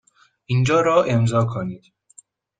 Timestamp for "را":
0.81-1.03